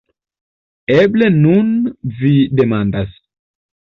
Eble 0.93 1.27
nun 1.35 1.69
vi 2.21 2.33
demandas. 2.61 3.15